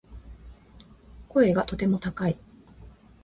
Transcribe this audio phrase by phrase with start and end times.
[1.29, 2.35] 声がとても高い